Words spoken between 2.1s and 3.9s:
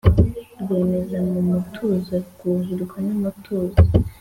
Rwuhirwa n'umutozo.